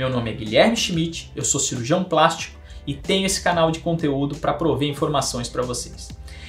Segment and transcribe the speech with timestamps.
[0.00, 4.34] Meu nome é Guilherme Schmidt, eu sou cirurgião plástico e tenho esse canal de conteúdo
[4.34, 6.08] para prover informações para vocês.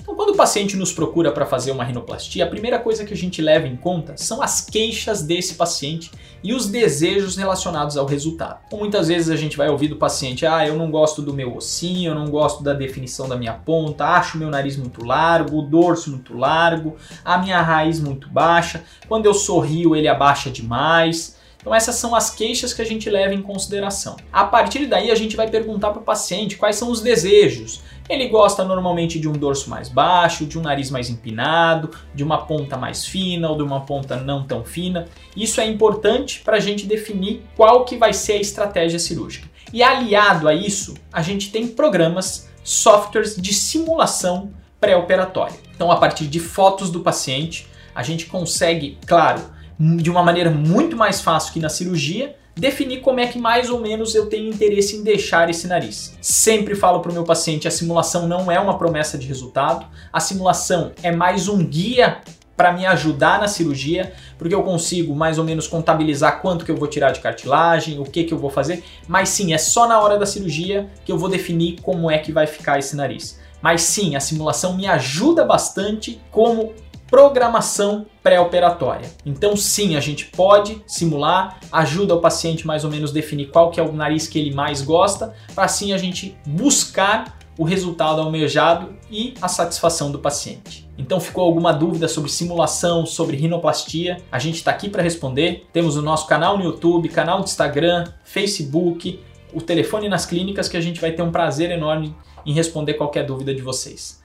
[0.00, 3.16] Então, quando o paciente nos procura para fazer uma rinoplastia, a primeira coisa que a
[3.16, 8.60] gente leva em conta são as queixas desse paciente e os desejos relacionados ao resultado.
[8.68, 11.56] Então, muitas vezes a gente vai ouvir do paciente: ah, eu não gosto do meu
[11.56, 15.62] ossinho, eu não gosto da definição da minha ponta, acho meu nariz muito largo, o
[15.62, 21.41] dorso muito largo, a minha raiz muito baixa, quando eu sorrio ele abaixa demais.
[21.62, 24.16] Então essas são as queixas que a gente leva em consideração.
[24.32, 27.80] A partir daí a gente vai perguntar para o paciente quais são os desejos.
[28.08, 32.44] Ele gosta normalmente de um dorso mais baixo, de um nariz mais empinado, de uma
[32.46, 35.06] ponta mais fina ou de uma ponta não tão fina.
[35.36, 39.48] Isso é importante para a gente definir qual que vai ser a estratégia cirúrgica.
[39.72, 44.50] E aliado a isso, a gente tem programas, softwares de simulação
[44.80, 45.56] pré-operatória.
[45.74, 49.40] Então, a partir de fotos do paciente, a gente consegue, claro,
[49.78, 53.80] de uma maneira muito mais fácil que na cirurgia, definir como é que mais ou
[53.80, 56.16] menos eu tenho interesse em deixar esse nariz.
[56.20, 60.20] Sempre falo para o meu paciente, a simulação não é uma promessa de resultado, a
[60.20, 62.18] simulação é mais um guia
[62.56, 66.76] para me ajudar na cirurgia, porque eu consigo mais ou menos contabilizar quanto que eu
[66.76, 69.98] vou tirar de cartilagem, o que que eu vou fazer, mas sim, é só na
[70.00, 73.40] hora da cirurgia que eu vou definir como é que vai ficar esse nariz.
[73.60, 76.72] Mas sim, a simulação me ajuda bastante como
[77.12, 79.10] programação pré-operatória.
[79.26, 83.78] Então sim, a gente pode simular, ajuda o paciente mais ou menos definir qual que
[83.78, 88.94] é o nariz que ele mais gosta, para assim a gente buscar o resultado almejado
[89.10, 90.88] e a satisfação do paciente.
[90.96, 94.16] Então ficou alguma dúvida sobre simulação, sobre rinoplastia?
[94.32, 95.66] A gente está aqui para responder.
[95.70, 99.20] Temos o nosso canal no YouTube, canal do Instagram, Facebook,
[99.52, 102.16] o telefone nas clínicas que a gente vai ter um prazer enorme
[102.46, 104.21] em responder qualquer dúvida de vocês.